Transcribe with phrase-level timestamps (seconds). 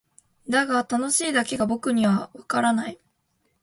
[0.49, 2.97] だが「楽しい」だけが僕にはわからない。